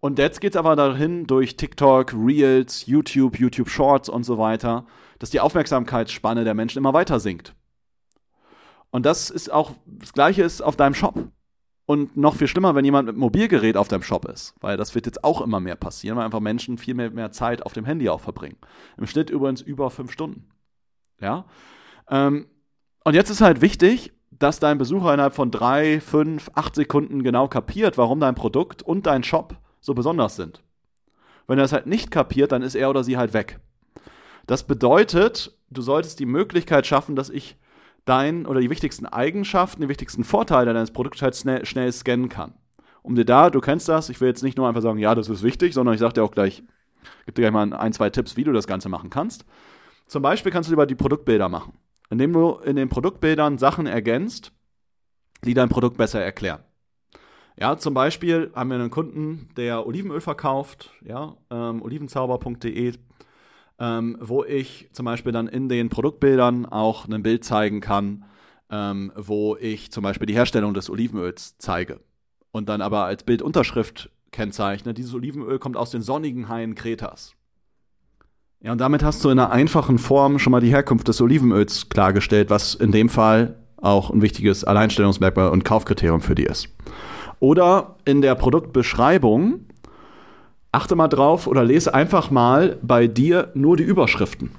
Und 0.00 0.18
jetzt 0.18 0.40
geht 0.40 0.54
es 0.54 0.56
aber 0.56 0.74
dahin 0.74 1.26
durch 1.26 1.56
TikTok, 1.56 2.12
Reels, 2.14 2.86
YouTube, 2.86 3.38
YouTube 3.38 3.68
Shorts 3.68 4.08
und 4.08 4.24
so 4.24 4.38
weiter, 4.38 4.86
dass 5.18 5.30
die 5.30 5.40
Aufmerksamkeitsspanne 5.40 6.44
der 6.44 6.54
Menschen 6.54 6.78
immer 6.78 6.92
weiter 6.92 7.20
sinkt. 7.20 7.54
Und 8.90 9.06
das 9.06 9.30
ist 9.30 9.52
auch, 9.52 9.72
das 9.86 10.12
Gleiche 10.12 10.42
ist 10.42 10.60
auf 10.60 10.76
deinem 10.76 10.94
Shop. 10.94 11.28
Und 11.84 12.16
noch 12.16 12.36
viel 12.36 12.46
schlimmer, 12.46 12.74
wenn 12.74 12.84
jemand 12.84 13.06
mit 13.06 13.16
Mobilgerät 13.16 13.76
auf 13.76 13.88
deinem 13.88 14.02
Shop 14.02 14.24
ist, 14.26 14.54
weil 14.60 14.76
das 14.76 14.94
wird 14.94 15.06
jetzt 15.06 15.24
auch 15.24 15.40
immer 15.40 15.58
mehr 15.58 15.74
passieren, 15.74 16.16
weil 16.16 16.24
einfach 16.24 16.40
Menschen 16.40 16.78
viel 16.78 16.94
mehr, 16.94 17.10
mehr 17.10 17.32
Zeit 17.32 17.66
auf 17.66 17.72
dem 17.72 17.84
Handy 17.84 18.08
auch 18.08 18.20
verbringen. 18.20 18.56
Im 18.96 19.06
Schnitt 19.06 19.30
übrigens 19.30 19.60
über 19.60 19.90
fünf 19.90 20.12
Stunden. 20.12 20.48
Ja. 21.20 21.44
Ähm, 22.08 22.46
und 23.04 23.14
jetzt 23.14 23.30
ist 23.30 23.40
halt 23.40 23.60
wichtig, 23.60 24.12
dass 24.30 24.60
dein 24.60 24.78
Besucher 24.78 25.12
innerhalb 25.12 25.34
von 25.34 25.50
drei, 25.50 26.00
fünf, 26.00 26.50
acht 26.54 26.74
Sekunden 26.74 27.22
genau 27.22 27.48
kapiert, 27.48 27.98
warum 27.98 28.20
dein 28.20 28.34
Produkt 28.34 28.82
und 28.82 29.06
dein 29.06 29.24
Shop 29.24 29.56
so 29.80 29.94
besonders 29.94 30.36
sind. 30.36 30.62
Wenn 31.46 31.58
er 31.58 31.64
das 31.64 31.72
halt 31.72 31.86
nicht 31.86 32.10
kapiert, 32.10 32.52
dann 32.52 32.62
ist 32.62 32.74
er 32.76 32.90
oder 32.90 33.04
sie 33.04 33.16
halt 33.16 33.34
weg. 33.34 33.58
Das 34.46 34.64
bedeutet, 34.64 35.56
du 35.70 35.82
solltest 35.82 36.20
die 36.20 36.26
Möglichkeit 36.26 36.86
schaffen, 36.86 37.16
dass 37.16 37.30
ich 37.30 37.56
dein 38.04 38.46
oder 38.46 38.60
die 38.60 38.70
wichtigsten 38.70 39.06
Eigenschaften, 39.06 39.82
die 39.82 39.88
wichtigsten 39.88 40.24
Vorteile 40.24 40.72
deines 40.72 40.90
Produkts 40.90 41.22
halt 41.22 41.36
schnell, 41.36 41.64
schnell 41.64 41.92
scannen 41.92 42.28
kann. 42.28 42.54
Um 43.02 43.14
dir 43.14 43.24
da, 43.24 43.50
du 43.50 43.60
kennst 43.60 43.88
das, 43.88 44.08
ich 44.08 44.20
will 44.20 44.28
jetzt 44.28 44.42
nicht 44.42 44.56
nur 44.56 44.68
einfach 44.68 44.82
sagen, 44.82 44.98
ja, 44.98 45.14
das 45.14 45.28
ist 45.28 45.42
wichtig, 45.42 45.74
sondern 45.74 45.94
ich 45.94 46.00
sage 46.00 46.14
dir 46.14 46.24
auch 46.24 46.30
gleich, 46.30 46.62
gebe 47.26 47.32
dir 47.32 47.42
gleich 47.42 47.52
mal 47.52 47.72
ein, 47.72 47.92
zwei 47.92 48.10
Tipps, 48.10 48.36
wie 48.36 48.44
du 48.44 48.52
das 48.52 48.66
Ganze 48.66 48.88
machen 48.88 49.10
kannst. 49.10 49.44
Zum 50.06 50.22
Beispiel 50.22 50.52
kannst 50.52 50.68
du 50.68 50.74
über 50.74 50.86
die 50.86 50.94
Produktbilder 50.94 51.48
machen, 51.48 51.74
indem 52.10 52.32
du 52.32 52.58
in 52.64 52.76
den 52.76 52.88
Produktbildern 52.88 53.58
Sachen 53.58 53.86
ergänzt, 53.86 54.52
die 55.44 55.54
dein 55.54 55.68
Produkt 55.68 55.96
besser 55.96 56.20
erklären. 56.20 56.62
Ja, 57.58 57.76
zum 57.76 57.92
Beispiel 57.94 58.50
haben 58.54 58.70
wir 58.70 58.76
einen 58.76 58.90
Kunden, 58.90 59.50
der 59.56 59.86
Olivenöl 59.86 60.20
verkauft, 60.20 60.90
ja, 61.04 61.36
ähm, 61.50 61.82
olivenzauber.de, 61.82 62.94
ähm, 63.82 64.16
wo 64.20 64.44
ich 64.44 64.88
zum 64.92 65.06
Beispiel 65.06 65.32
dann 65.32 65.48
in 65.48 65.68
den 65.68 65.88
Produktbildern 65.88 66.66
auch 66.66 67.08
ein 67.08 67.22
Bild 67.24 67.42
zeigen 67.42 67.80
kann, 67.80 68.24
ähm, 68.70 69.10
wo 69.16 69.56
ich 69.56 69.90
zum 69.90 70.04
Beispiel 70.04 70.26
die 70.26 70.34
Herstellung 70.34 70.72
des 70.72 70.88
Olivenöls 70.88 71.58
zeige. 71.58 71.98
Und 72.52 72.68
dann 72.68 72.80
aber 72.80 73.06
als 73.06 73.24
Bildunterschrift 73.24 74.08
kennzeichne, 74.30 74.94
dieses 74.94 75.12
Olivenöl 75.14 75.58
kommt 75.58 75.76
aus 75.76 75.90
den 75.90 76.00
sonnigen 76.00 76.48
Haien 76.48 76.76
Kretas. 76.76 77.34
Ja, 78.60 78.70
und 78.70 78.80
damit 78.80 79.02
hast 79.02 79.24
du 79.24 79.30
in 79.30 79.40
einer 79.40 79.50
einfachen 79.50 79.98
Form 79.98 80.38
schon 80.38 80.52
mal 80.52 80.60
die 80.60 80.70
Herkunft 80.70 81.08
des 81.08 81.20
Olivenöls 81.20 81.88
klargestellt, 81.88 82.50
was 82.50 82.76
in 82.76 82.92
dem 82.92 83.08
Fall 83.08 83.56
auch 83.78 84.10
ein 84.10 84.22
wichtiges 84.22 84.62
Alleinstellungsmerkmal 84.62 85.48
und 85.48 85.64
Kaufkriterium 85.64 86.20
für 86.20 86.36
die 86.36 86.44
ist. 86.44 86.68
Oder 87.40 87.96
in 88.04 88.22
der 88.22 88.36
Produktbeschreibung 88.36 89.66
achte 90.72 90.96
mal 90.96 91.08
drauf 91.08 91.46
oder 91.46 91.62
lese 91.64 91.94
einfach 91.94 92.30
mal 92.30 92.78
bei 92.82 93.06
dir 93.06 93.50
nur 93.54 93.76
die 93.76 93.82
Überschriften. 93.82 94.50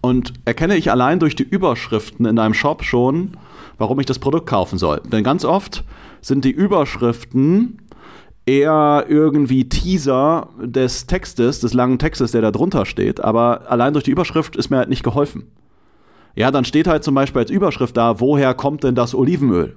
Und 0.00 0.34
erkenne 0.44 0.76
ich 0.76 0.90
allein 0.90 1.18
durch 1.18 1.34
die 1.34 1.42
Überschriften 1.42 2.26
in 2.26 2.36
deinem 2.36 2.54
Shop 2.54 2.84
schon, 2.84 3.36
warum 3.78 3.98
ich 3.98 4.06
das 4.06 4.18
Produkt 4.18 4.46
kaufen 4.46 4.78
soll. 4.78 5.00
Denn 5.04 5.24
ganz 5.24 5.44
oft 5.44 5.84
sind 6.20 6.44
die 6.44 6.50
Überschriften 6.50 7.78
eher 8.46 9.06
irgendwie 9.08 9.68
Teaser 9.68 10.48
des 10.62 11.06
Textes, 11.06 11.60
des 11.60 11.74
langen 11.74 11.98
Textes, 11.98 12.32
der 12.32 12.42
da 12.42 12.50
drunter 12.50 12.86
steht. 12.86 13.20
Aber 13.20 13.70
allein 13.70 13.92
durch 13.92 14.04
die 14.04 14.10
Überschrift 14.10 14.56
ist 14.56 14.70
mir 14.70 14.78
halt 14.78 14.88
nicht 14.88 15.02
geholfen. 15.02 15.50
Ja, 16.34 16.50
dann 16.50 16.64
steht 16.64 16.86
halt 16.86 17.04
zum 17.04 17.14
Beispiel 17.14 17.42
als 17.42 17.50
Überschrift 17.50 17.96
da, 17.96 18.20
woher 18.20 18.54
kommt 18.54 18.84
denn 18.84 18.94
das 18.94 19.14
Olivenöl? 19.14 19.76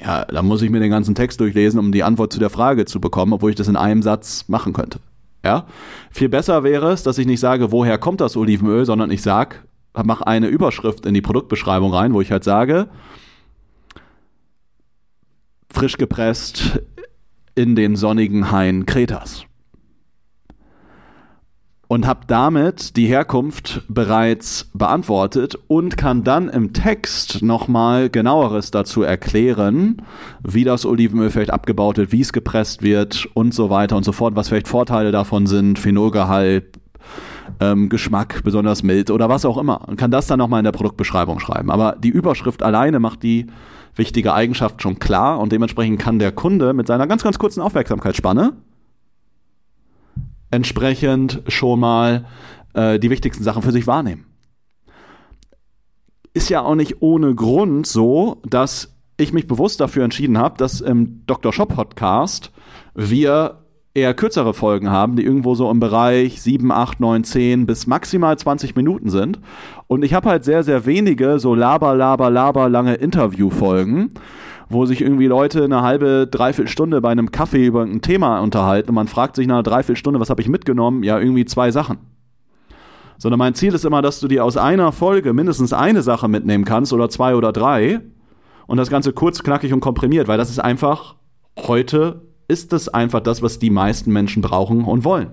Ja, 0.00 0.24
da 0.24 0.42
muss 0.42 0.62
ich 0.62 0.70
mir 0.70 0.80
den 0.80 0.90
ganzen 0.90 1.14
Text 1.14 1.40
durchlesen, 1.40 1.78
um 1.78 1.92
die 1.92 2.02
Antwort 2.02 2.32
zu 2.32 2.38
der 2.38 2.50
Frage 2.50 2.84
zu 2.84 3.00
bekommen, 3.00 3.32
obwohl 3.32 3.50
ich 3.50 3.56
das 3.56 3.68
in 3.68 3.76
einem 3.76 4.02
Satz 4.02 4.44
machen 4.48 4.72
könnte. 4.72 4.98
Ja? 5.44 5.66
Viel 6.10 6.28
besser 6.28 6.64
wäre 6.64 6.90
es, 6.92 7.02
dass 7.02 7.18
ich 7.18 7.26
nicht 7.26 7.40
sage, 7.40 7.70
woher 7.70 7.98
kommt 7.98 8.20
das 8.20 8.36
Olivenöl, 8.36 8.84
sondern 8.84 9.10
ich 9.10 9.22
sage, 9.22 9.56
mache 10.02 10.26
eine 10.26 10.48
Überschrift 10.48 11.06
in 11.06 11.14
die 11.14 11.22
Produktbeschreibung 11.22 11.92
rein, 11.92 12.14
wo 12.14 12.20
ich 12.20 12.32
halt 12.32 12.44
sage, 12.44 12.88
frisch 15.70 15.96
gepresst 15.96 16.80
in 17.54 17.76
den 17.76 17.94
sonnigen 17.94 18.50
Hain 18.50 18.86
Kretas 18.86 19.46
und 21.88 22.06
habe 22.06 22.20
damit 22.26 22.96
die 22.96 23.06
Herkunft 23.06 23.82
bereits 23.88 24.70
beantwortet 24.72 25.58
und 25.68 25.96
kann 25.96 26.24
dann 26.24 26.48
im 26.48 26.72
Text 26.72 27.42
nochmal 27.42 28.10
genaueres 28.10 28.70
dazu 28.70 29.02
erklären, 29.02 30.02
wie 30.42 30.64
das 30.64 30.86
Olivenöl 30.86 31.30
vielleicht 31.30 31.52
abgebaut 31.52 31.98
wird, 31.98 32.12
wie 32.12 32.20
es 32.20 32.32
gepresst 32.32 32.82
wird 32.82 33.28
und 33.34 33.54
so 33.54 33.70
weiter 33.70 33.96
und 33.96 34.04
so 34.04 34.12
fort, 34.12 34.36
was 34.36 34.48
vielleicht 34.48 34.68
Vorteile 34.68 35.12
davon 35.12 35.46
sind, 35.46 35.78
Phenolgehalt, 35.78 36.78
ähm, 37.60 37.88
Geschmack, 37.88 38.42
besonders 38.44 38.82
mild 38.82 39.10
oder 39.10 39.28
was 39.28 39.44
auch 39.44 39.58
immer. 39.58 39.86
Und 39.88 39.96
kann 39.96 40.10
das 40.10 40.26
dann 40.26 40.38
nochmal 40.38 40.60
in 40.60 40.64
der 40.64 40.72
Produktbeschreibung 40.72 41.40
schreiben. 41.40 41.70
Aber 41.70 41.96
die 41.98 42.08
Überschrift 42.08 42.62
alleine 42.62 42.98
macht 42.98 43.22
die 43.22 43.46
wichtige 43.94 44.34
Eigenschaft 44.34 44.82
schon 44.82 44.98
klar 44.98 45.38
und 45.38 45.52
dementsprechend 45.52 46.00
kann 46.00 46.18
der 46.18 46.32
Kunde 46.32 46.72
mit 46.72 46.86
seiner 46.86 47.06
ganz, 47.06 47.22
ganz 47.22 47.38
kurzen 47.38 47.60
Aufmerksamkeitsspanne 47.60 48.54
entsprechend 50.54 51.42
schon 51.48 51.80
mal 51.80 52.26
äh, 52.74 52.98
die 52.98 53.10
wichtigsten 53.10 53.44
Sachen 53.44 53.62
für 53.62 53.72
sich 53.72 53.86
wahrnehmen. 53.86 54.26
Ist 56.32 56.50
ja 56.50 56.62
auch 56.62 56.74
nicht 56.74 57.00
ohne 57.02 57.34
Grund 57.34 57.86
so, 57.86 58.40
dass 58.44 58.94
ich 59.16 59.32
mich 59.32 59.46
bewusst 59.46 59.80
dafür 59.80 60.04
entschieden 60.04 60.38
habe, 60.38 60.58
dass 60.58 60.80
im 60.80 61.24
Dr. 61.26 61.52
Shop 61.52 61.74
Podcast 61.74 62.50
wir 62.94 63.60
eher 63.94 64.12
kürzere 64.12 64.54
Folgen 64.54 64.90
haben, 64.90 65.14
die 65.14 65.24
irgendwo 65.24 65.54
so 65.54 65.70
im 65.70 65.78
Bereich 65.78 66.42
7, 66.42 66.72
8, 66.72 66.98
9, 66.98 67.22
10 67.22 67.66
bis 67.66 67.86
maximal 67.86 68.36
20 68.36 68.74
Minuten 68.74 69.08
sind. 69.08 69.38
Und 69.86 70.04
ich 70.04 70.14
habe 70.14 70.28
halt 70.28 70.44
sehr, 70.44 70.64
sehr 70.64 70.84
wenige 70.84 71.38
so 71.38 71.54
laber, 71.54 71.94
laber, 71.94 72.28
laber 72.28 72.68
lange 72.68 72.94
Interviewfolgen, 72.94 74.10
wo 74.68 74.86
sich 74.86 75.00
irgendwie 75.00 75.26
Leute 75.26 75.64
eine 75.64 75.82
halbe, 75.82 76.26
dreiviertel 76.30 76.70
Stunde 76.70 77.00
bei 77.00 77.10
einem 77.10 77.30
Kaffee 77.30 77.66
über 77.66 77.82
ein 77.82 78.00
Thema 78.00 78.40
unterhalten 78.40 78.90
und 78.90 78.94
man 78.94 79.08
fragt 79.08 79.36
sich 79.36 79.46
nach 79.46 79.56
einer 79.56 79.62
dreiviertel 79.62 79.96
Stunde, 79.96 80.20
was 80.20 80.30
habe 80.30 80.42
ich 80.42 80.48
mitgenommen? 80.48 81.02
Ja, 81.02 81.18
irgendwie 81.18 81.44
zwei 81.44 81.70
Sachen. 81.70 81.98
Sondern 83.18 83.38
mein 83.38 83.54
Ziel 83.54 83.74
ist 83.74 83.84
immer, 83.84 84.02
dass 84.02 84.20
du 84.20 84.28
dir 84.28 84.44
aus 84.44 84.56
einer 84.56 84.90
Folge 84.92 85.32
mindestens 85.32 85.72
eine 85.72 86.02
Sache 86.02 86.28
mitnehmen 86.28 86.64
kannst 86.64 86.92
oder 86.92 87.08
zwei 87.08 87.36
oder 87.36 87.52
drei 87.52 88.00
und 88.66 88.76
das 88.76 88.90
Ganze 88.90 89.12
kurz, 89.12 89.42
knackig 89.42 89.72
und 89.72 89.80
komprimiert, 89.80 90.28
weil 90.28 90.38
das 90.38 90.50
ist 90.50 90.58
einfach 90.58 91.14
heute 91.58 92.22
ist 92.48 92.72
das 92.72 92.88
einfach 92.88 93.20
das, 93.20 93.42
was 93.42 93.58
die 93.58 93.70
meisten 93.70 94.12
Menschen 94.12 94.42
brauchen 94.42 94.84
und 94.84 95.04
wollen. 95.04 95.32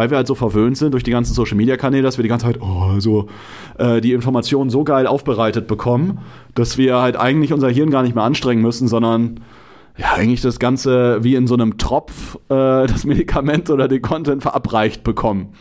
Weil 0.00 0.08
wir 0.08 0.16
halt 0.16 0.26
so 0.26 0.34
verwöhnt 0.34 0.78
sind 0.78 0.94
durch 0.94 1.02
die 1.02 1.10
ganzen 1.10 1.34
Social 1.34 1.58
Media 1.58 1.76
Kanäle, 1.76 2.02
dass 2.02 2.16
wir 2.16 2.22
die 2.22 2.30
ganze 2.30 2.46
Zeit 2.46 2.58
oh, 2.62 2.98
so 3.00 3.26
äh, 3.76 4.00
die 4.00 4.14
Informationen 4.14 4.70
so 4.70 4.82
geil 4.82 5.06
aufbereitet 5.06 5.66
bekommen, 5.66 6.20
dass 6.54 6.78
wir 6.78 6.96
halt 7.02 7.16
eigentlich 7.16 7.52
unser 7.52 7.68
Hirn 7.68 7.90
gar 7.90 8.02
nicht 8.02 8.14
mehr 8.14 8.24
anstrengen 8.24 8.62
müssen, 8.62 8.88
sondern 8.88 9.40
ja, 9.98 10.14
eigentlich 10.14 10.40
das 10.40 10.58
Ganze 10.58 11.22
wie 11.22 11.34
in 11.34 11.46
so 11.46 11.52
einem 11.52 11.76
Tropf 11.76 12.36
äh, 12.48 12.48
das 12.86 13.04
Medikament 13.04 13.68
oder 13.68 13.88
den 13.88 14.00
Content 14.00 14.40
verabreicht 14.40 15.04
bekommen. 15.04 15.52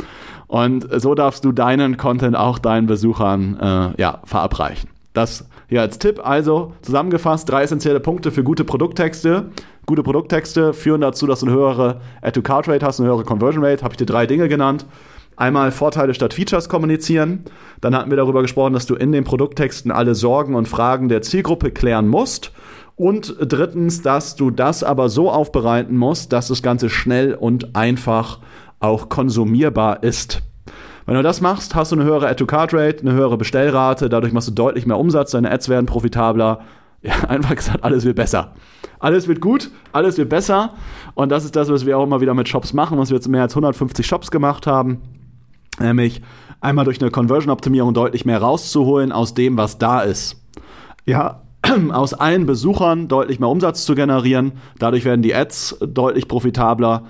Und 0.48 0.88
so 1.02 1.16
darfst 1.16 1.44
du 1.44 1.52
deinen 1.52 1.98
Content 1.98 2.38
auch 2.38 2.60
deinen 2.60 2.88
Besuchern 2.88 3.60
äh, 3.60 4.02
ja, 4.02 4.22
verabreichen. 4.24 4.90
Das 5.14 5.48
hier 5.68 5.82
als 5.82 6.00
Tipp. 6.00 6.20
Also 6.24 6.74
zusammengefasst 6.82 7.50
drei 7.50 7.64
essentielle 7.64 8.00
Punkte 8.00 8.32
für 8.32 8.44
gute 8.44 8.64
Produkttexte. 8.64 9.52
Gute 9.86 10.04
Produkttexte 10.04 10.74
führen 10.74 11.02
dazu, 11.02 11.26
dass 11.26 11.40
du 11.40 11.48
eine 11.48 11.56
höhere 11.56 12.02
Add-to-Card-Rate 12.22 12.86
hast, 12.86 13.00
eine 13.00 13.10
höhere 13.10 13.24
Conversion 13.24 13.64
Rate. 13.66 13.84
Habe 13.84 13.94
ich 13.94 13.98
dir 13.98 14.06
drei 14.06 14.28
Dinge 14.28 14.48
genannt. 14.48 14.86
Einmal 15.36 15.72
Vorteile 15.72 16.14
statt 16.14 16.34
Features 16.34 16.68
kommunizieren. 16.68 17.46
Dann 17.82 17.96
hatten 17.96 18.10
wir 18.10 18.18
darüber 18.18 18.42
gesprochen, 18.42 18.74
dass 18.74 18.86
du 18.86 18.96
in 18.96 19.12
den 19.12 19.24
Produkttexten 19.24 19.90
alle 19.90 20.14
Sorgen 20.14 20.54
und 20.54 20.68
Fragen 20.68 21.08
der 21.08 21.22
Zielgruppe 21.22 21.72
klären 21.72 22.08
musst. 22.08 22.52
Und 22.98 23.36
drittens, 23.40 24.02
dass 24.02 24.36
du 24.36 24.52
das 24.52 24.84
aber 24.84 25.08
so 25.08 25.32
aufbereiten 25.32 25.96
musst, 25.96 26.34
dass 26.34 26.50
das 26.50 26.62
Ganze 26.62 26.90
schnell 26.90 27.34
und 27.34 27.74
einfach 27.78 28.40
auch 28.82 29.08
konsumierbar 29.08 30.04
ist. 30.04 30.42
Wenn 31.10 31.16
du 31.16 31.24
das 31.24 31.42
machst, 31.42 31.74
hast 31.74 31.92
du 31.92 31.96
eine 31.96 32.06
höhere 32.06 32.28
Add-to-Card-Rate, 32.30 33.02
eine 33.02 33.14
höhere 33.14 33.36
Bestellrate, 33.36 34.10
dadurch 34.10 34.32
machst 34.32 34.48
du 34.48 34.52
deutlich 34.52 34.86
mehr 34.86 35.00
Umsatz, 35.00 35.32
deine 35.32 35.50
Ads 35.52 35.68
werden 35.68 35.88
profitabler. 35.88 36.60
Ja, 37.02 37.14
einfach 37.30 37.56
gesagt, 37.56 37.84
alles 37.84 38.04
wird 38.04 38.18
besser. 38.18 38.54
Alles 39.00 39.30
wird 39.30 39.40
gut, 39.40 39.72
alles 39.94 40.18
wird 40.18 40.28
besser. 40.28 40.74
Und 41.16 41.30
das 41.30 41.46
ist 41.46 41.56
das, 41.56 41.70
was 41.70 41.86
wir 41.86 41.98
auch 41.98 42.04
immer 42.04 42.20
wieder 42.20 42.34
mit 42.34 42.50
Shops 42.50 42.74
machen, 42.74 42.98
was 42.98 43.10
wir 43.10 43.16
jetzt 43.16 43.30
mehr 43.30 43.42
als 43.42 43.54
150 43.54 44.06
Shops 44.06 44.30
gemacht 44.30 44.68
haben. 44.68 45.02
Nämlich 45.80 46.22
einmal 46.60 46.84
durch 46.84 47.02
eine 47.02 47.10
Conversion-Optimierung 47.10 47.94
deutlich 47.94 48.26
mehr 48.26 48.40
rauszuholen 48.40 49.14
aus 49.14 49.34
dem, 49.34 49.58
was 49.58 49.78
da 49.78 50.02
ist. 50.02 50.44
Ja, 51.06 51.44
aus 51.92 52.14
allen 52.14 52.46
Besuchern 52.46 53.08
deutlich 53.08 53.40
mehr 53.40 53.50
Umsatz 53.50 53.86
zu 53.86 53.96
generieren. 53.96 54.52
Dadurch 54.78 55.06
werden 55.06 55.22
die 55.22 55.34
Ads 55.34 55.78
deutlich 55.80 56.28
profitabler. 56.28 57.06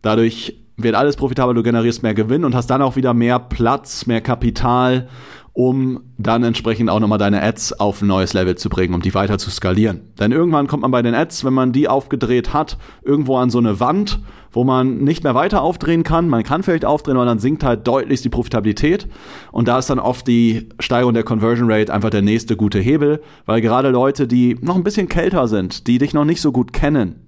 Dadurch 0.00 0.63
wird 0.76 0.94
alles 0.94 1.16
profitabel, 1.16 1.54
du 1.54 1.62
generierst 1.62 2.02
mehr 2.02 2.14
Gewinn 2.14 2.44
und 2.44 2.54
hast 2.54 2.68
dann 2.68 2.82
auch 2.82 2.96
wieder 2.96 3.14
mehr 3.14 3.38
Platz, 3.38 4.06
mehr 4.06 4.20
Kapital, 4.20 5.08
um 5.52 6.00
dann 6.18 6.42
entsprechend 6.42 6.90
auch 6.90 6.98
nochmal 6.98 7.18
deine 7.18 7.40
Ads 7.40 7.74
auf 7.74 8.02
ein 8.02 8.08
neues 8.08 8.32
Level 8.32 8.56
zu 8.56 8.68
bringen, 8.68 8.92
um 8.92 9.02
die 9.02 9.14
weiter 9.14 9.38
zu 9.38 9.50
skalieren. 9.50 10.00
Denn 10.18 10.32
irgendwann 10.32 10.66
kommt 10.66 10.82
man 10.82 10.90
bei 10.90 11.00
den 11.00 11.14
Ads, 11.14 11.44
wenn 11.44 11.54
man 11.54 11.72
die 11.72 11.86
aufgedreht 11.88 12.52
hat, 12.52 12.76
irgendwo 13.04 13.36
an 13.36 13.50
so 13.50 13.58
eine 13.58 13.78
Wand, 13.78 14.18
wo 14.50 14.64
man 14.64 14.98
nicht 14.98 15.22
mehr 15.22 15.36
weiter 15.36 15.62
aufdrehen 15.62 16.02
kann. 16.02 16.28
Man 16.28 16.42
kann 16.42 16.64
vielleicht 16.64 16.84
aufdrehen, 16.84 17.16
aber 17.16 17.26
dann 17.26 17.38
sinkt 17.38 17.62
halt 17.62 17.86
deutlich 17.86 18.20
die 18.22 18.30
Profitabilität. 18.30 19.06
Und 19.52 19.68
da 19.68 19.78
ist 19.78 19.90
dann 19.90 20.00
oft 20.00 20.26
die 20.26 20.70
Steigerung 20.80 21.14
der 21.14 21.22
Conversion 21.22 21.70
Rate 21.70 21.94
einfach 21.94 22.10
der 22.10 22.22
nächste 22.22 22.56
gute 22.56 22.80
Hebel, 22.80 23.22
weil 23.46 23.60
gerade 23.60 23.90
Leute, 23.90 24.26
die 24.26 24.56
noch 24.60 24.74
ein 24.74 24.84
bisschen 24.84 25.08
kälter 25.08 25.46
sind, 25.46 25.86
die 25.86 25.98
dich 25.98 26.14
noch 26.14 26.24
nicht 26.24 26.40
so 26.40 26.50
gut 26.50 26.72
kennen, 26.72 27.26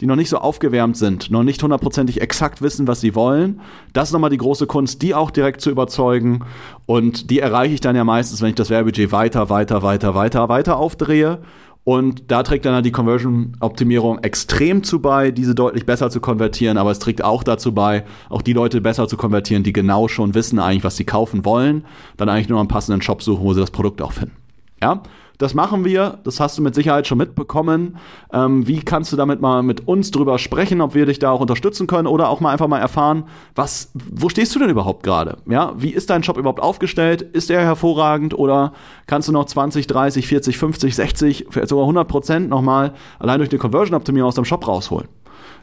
die 0.00 0.06
noch 0.06 0.16
nicht 0.16 0.28
so 0.28 0.38
aufgewärmt 0.38 0.96
sind, 0.96 1.30
noch 1.30 1.42
nicht 1.42 1.62
hundertprozentig 1.62 2.20
exakt 2.20 2.62
wissen, 2.62 2.86
was 2.86 3.00
sie 3.00 3.14
wollen. 3.14 3.60
Das 3.92 4.08
ist 4.08 4.12
nochmal 4.12 4.30
die 4.30 4.36
große 4.36 4.66
Kunst, 4.66 5.02
die 5.02 5.14
auch 5.14 5.30
direkt 5.30 5.60
zu 5.60 5.70
überzeugen. 5.70 6.44
Und 6.86 7.30
die 7.30 7.40
erreiche 7.40 7.74
ich 7.74 7.80
dann 7.80 7.96
ja 7.96 8.04
meistens, 8.04 8.40
wenn 8.40 8.50
ich 8.50 8.54
das 8.54 8.70
Werbebudget 8.70 9.10
weiter, 9.10 9.50
weiter, 9.50 9.82
weiter, 9.82 10.14
weiter, 10.14 10.48
weiter 10.48 10.76
aufdrehe. 10.76 11.40
Und 11.84 12.30
da 12.30 12.42
trägt 12.42 12.66
dann 12.66 12.82
die 12.82 12.92
Conversion-Optimierung 12.92 14.18
extrem 14.18 14.84
zu 14.84 15.00
bei, 15.00 15.30
diese 15.30 15.54
deutlich 15.54 15.86
besser 15.86 16.10
zu 16.10 16.20
konvertieren. 16.20 16.76
Aber 16.76 16.90
es 16.90 16.98
trägt 16.98 17.24
auch 17.24 17.42
dazu 17.42 17.72
bei, 17.72 18.04
auch 18.28 18.42
die 18.42 18.52
Leute 18.52 18.82
besser 18.82 19.08
zu 19.08 19.16
konvertieren, 19.16 19.62
die 19.62 19.72
genau 19.72 20.06
schon 20.06 20.34
wissen 20.34 20.58
eigentlich, 20.58 20.84
was 20.84 20.96
sie 20.96 21.04
kaufen 21.04 21.46
wollen. 21.46 21.86
Dann 22.18 22.28
eigentlich 22.28 22.50
nur 22.50 22.60
einen 22.60 22.68
passenden 22.68 23.00
Shop 23.00 23.22
suchen, 23.22 23.42
wo 23.42 23.54
sie 23.54 23.60
das 23.60 23.70
Produkt 23.70 24.02
auch 24.02 24.12
finden. 24.12 24.36
Ja, 24.82 25.02
das 25.38 25.54
machen 25.54 25.84
wir, 25.84 26.18
das 26.24 26.40
hast 26.40 26.58
du 26.58 26.62
mit 26.62 26.74
Sicherheit 26.74 27.06
schon 27.06 27.18
mitbekommen. 27.18 27.96
Ähm, 28.32 28.66
wie 28.66 28.80
kannst 28.80 29.12
du 29.12 29.16
damit 29.16 29.40
mal 29.40 29.62
mit 29.62 29.86
uns 29.86 30.10
drüber 30.10 30.38
sprechen, 30.38 30.80
ob 30.80 30.94
wir 30.94 31.06
dich 31.06 31.20
da 31.20 31.30
auch 31.30 31.40
unterstützen 31.40 31.86
können 31.86 32.08
oder 32.08 32.28
auch 32.28 32.40
mal 32.40 32.50
einfach 32.50 32.66
mal 32.66 32.80
erfahren, 32.80 33.24
was, 33.54 33.92
wo 33.94 34.28
stehst 34.28 34.54
du 34.54 34.58
denn 34.58 34.68
überhaupt 34.68 35.04
gerade? 35.04 35.38
Ja, 35.48 35.72
wie 35.76 35.90
ist 35.90 36.10
dein 36.10 36.24
Shop 36.24 36.36
überhaupt 36.36 36.60
aufgestellt? 36.60 37.22
Ist 37.22 37.50
er 37.50 37.60
hervorragend 37.60 38.36
oder 38.36 38.72
kannst 39.06 39.28
du 39.28 39.32
noch 39.32 39.46
20, 39.46 39.86
30, 39.86 40.26
40, 40.26 40.58
50, 40.58 40.96
60, 40.96 41.46
vielleicht 41.50 41.68
sogar 41.68 41.84
100 41.84 42.08
Prozent 42.08 42.48
nochmal 42.48 42.94
allein 43.20 43.38
durch 43.38 43.50
eine 43.50 43.58
Conversion-Optimierung 43.58 44.28
aus 44.28 44.34
deinem 44.34 44.44
Shop 44.44 44.66
rausholen? 44.66 45.08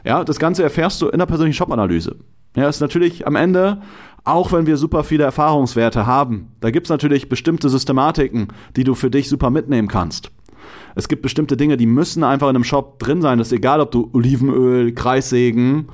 Ja, 0.04 0.24
das 0.24 0.38
Ganze 0.38 0.62
erfährst 0.62 1.02
du 1.02 1.08
in 1.08 1.18
der 1.18 1.26
persönlichen 1.26 1.56
Shop-Analyse. 1.56 2.16
Ja, 2.56 2.68
ist 2.68 2.80
natürlich 2.80 3.26
am 3.26 3.36
Ende 3.36 3.82
auch 4.26 4.52
wenn 4.52 4.66
wir 4.66 4.76
super 4.76 5.04
viele 5.04 5.24
Erfahrungswerte 5.24 6.06
haben. 6.06 6.48
Da 6.60 6.70
gibt 6.70 6.86
es 6.86 6.90
natürlich 6.90 7.28
bestimmte 7.28 7.68
Systematiken, 7.68 8.48
die 8.74 8.84
du 8.84 8.94
für 8.94 9.10
dich 9.10 9.28
super 9.28 9.50
mitnehmen 9.50 9.88
kannst. 9.88 10.30
Es 10.96 11.08
gibt 11.08 11.22
bestimmte 11.22 11.56
Dinge, 11.56 11.76
die 11.76 11.86
müssen 11.86 12.24
einfach 12.24 12.48
in 12.48 12.56
einem 12.56 12.64
Shop 12.64 12.98
drin 12.98 13.22
sein. 13.22 13.38
Das 13.38 13.48
ist 13.48 13.52
egal, 13.52 13.80
ob 13.80 13.92
du 13.92 14.10
Olivenöl, 14.12 14.92
Kreissägen 14.92 15.86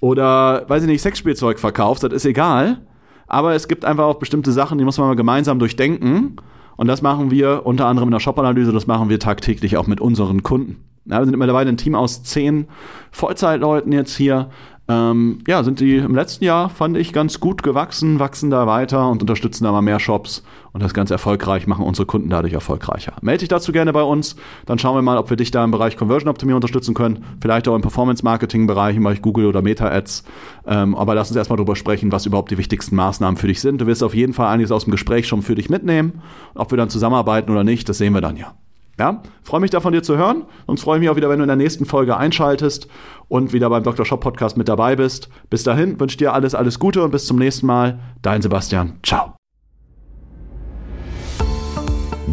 oder, 0.00 0.64
weiß 0.68 0.82
ich 0.82 0.88
nicht, 0.88 1.02
Sexspielzeug 1.02 1.58
verkaufst, 1.58 2.04
das 2.04 2.12
ist 2.12 2.24
egal. 2.24 2.80
Aber 3.26 3.54
es 3.54 3.68
gibt 3.68 3.84
einfach 3.84 4.04
auch 4.04 4.18
bestimmte 4.18 4.52
Sachen, 4.52 4.78
die 4.78 4.84
muss 4.84 4.96
man 4.96 5.08
mal 5.08 5.16
gemeinsam 5.16 5.58
durchdenken. 5.58 6.36
Und 6.76 6.86
das 6.86 7.02
machen 7.02 7.30
wir 7.30 7.66
unter 7.66 7.86
anderem 7.86 8.08
in 8.08 8.12
der 8.12 8.20
Shop-Analyse, 8.20 8.72
das 8.72 8.86
machen 8.86 9.10
wir 9.10 9.18
tagtäglich 9.18 9.76
auch 9.76 9.86
mit 9.86 10.00
unseren 10.00 10.42
Kunden. 10.42 10.76
Ja, 11.04 11.18
wir 11.18 11.26
sind 11.26 11.36
mittlerweile 11.36 11.68
ein 11.68 11.76
Team 11.76 11.94
aus 11.94 12.22
zehn 12.22 12.68
Vollzeitleuten 13.10 13.92
jetzt 13.92 14.16
hier, 14.16 14.50
ähm, 14.88 15.40
ja, 15.46 15.62
sind 15.64 15.80
die 15.80 15.96
im 15.96 16.14
letzten 16.14 16.44
Jahr, 16.44 16.70
fand 16.70 16.96
ich, 16.96 17.12
ganz 17.12 17.40
gut 17.40 17.62
gewachsen, 17.62 18.18
wachsen 18.18 18.48
da 18.48 18.66
weiter 18.66 19.10
und 19.10 19.20
unterstützen 19.20 19.64
da 19.64 19.72
mal 19.72 19.82
mehr 19.82 20.00
Shops 20.00 20.42
und 20.72 20.82
das 20.82 20.94
ganz 20.94 21.10
erfolgreich, 21.10 21.66
machen 21.66 21.84
unsere 21.84 22.06
Kunden 22.06 22.30
dadurch 22.30 22.54
erfolgreicher. 22.54 23.12
Melde 23.20 23.40
dich 23.40 23.48
dazu 23.50 23.70
gerne 23.70 23.92
bei 23.92 24.02
uns, 24.02 24.36
dann 24.64 24.78
schauen 24.78 24.96
wir 24.96 25.02
mal, 25.02 25.18
ob 25.18 25.28
wir 25.28 25.36
dich 25.36 25.50
da 25.50 25.62
im 25.62 25.72
Bereich 25.72 25.98
Conversion 25.98 26.30
Optimierung 26.30 26.56
unterstützen 26.56 26.94
können, 26.94 27.24
vielleicht 27.40 27.68
auch 27.68 27.74
im 27.74 27.82
Performance 27.82 28.24
Marketing 28.24 28.66
Bereich, 28.66 28.96
im 28.96 29.02
Bereich 29.02 29.20
Google 29.20 29.46
oder 29.46 29.60
Meta 29.60 29.90
Ads. 29.90 30.24
Ähm, 30.66 30.94
aber 30.94 31.14
lass 31.14 31.28
uns 31.28 31.36
erstmal 31.36 31.58
darüber 31.58 31.76
sprechen, 31.76 32.10
was 32.10 32.24
überhaupt 32.24 32.50
die 32.50 32.58
wichtigsten 32.58 32.96
Maßnahmen 32.96 33.36
für 33.36 33.48
dich 33.48 33.60
sind. 33.60 33.82
Du 33.82 33.86
wirst 33.86 34.02
auf 34.02 34.14
jeden 34.14 34.32
Fall 34.32 34.48
einiges 34.48 34.72
aus 34.72 34.84
dem 34.84 34.92
Gespräch 34.92 35.28
schon 35.28 35.42
für 35.42 35.54
dich 35.54 35.68
mitnehmen. 35.68 36.22
Ob 36.54 36.70
wir 36.70 36.78
dann 36.78 36.88
zusammenarbeiten 36.88 37.50
oder 37.50 37.64
nicht, 37.64 37.88
das 37.90 37.98
sehen 37.98 38.14
wir 38.14 38.22
dann 38.22 38.36
ja. 38.36 38.54
Ja, 38.98 39.22
freue 39.42 39.60
mich 39.60 39.70
da 39.70 39.80
von 39.80 39.92
dir 39.92 40.02
zu 40.02 40.16
hören 40.16 40.46
und 40.66 40.80
freue 40.80 40.98
mich 40.98 41.08
auch 41.08 41.14
wieder, 41.16 41.28
wenn 41.28 41.38
du 41.38 41.44
in 41.44 41.48
der 41.48 41.56
nächsten 41.56 41.86
Folge 41.86 42.16
einschaltest 42.16 42.88
und 43.28 43.52
wieder 43.52 43.70
beim 43.70 43.84
Dr. 43.84 44.04
Shop 44.04 44.20
Podcast 44.20 44.56
mit 44.56 44.68
dabei 44.68 44.96
bist. 44.96 45.28
Bis 45.50 45.62
dahin 45.62 46.00
wünsche 46.00 46.14
ich 46.14 46.18
dir 46.18 46.32
alles, 46.32 46.56
alles 46.56 46.80
Gute 46.80 47.04
und 47.04 47.12
bis 47.12 47.26
zum 47.26 47.38
nächsten 47.38 47.66
Mal. 47.66 48.00
Dein 48.22 48.42
Sebastian. 48.42 48.98
Ciao. 49.04 49.36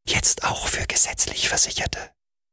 Jetzt 0.06 0.44
auch 0.44 0.66
für 0.66 0.86
gesetzlich 0.86 1.48
Versicherte. 1.48 1.98